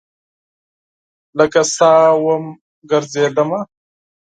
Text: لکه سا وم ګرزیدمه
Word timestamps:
لکه 1.37 1.61
سا 1.75 1.93
وم 2.23 2.45
ګرزیدمه 2.89 3.59